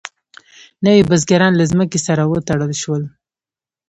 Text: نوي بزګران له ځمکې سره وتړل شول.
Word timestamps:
نوي 0.85 1.01
بزګران 1.09 1.53
له 1.57 1.65
ځمکې 1.71 1.99
سره 2.07 2.21
وتړل 2.31 2.71
شول. 2.81 3.03